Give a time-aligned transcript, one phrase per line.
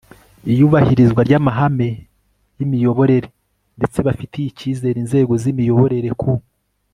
[0.51, 1.89] iyubahirizwa ry amahame
[2.57, 3.27] y imiyoborere
[3.77, 6.31] ndetse bafitiye icyizere inzego z imiyoborere ku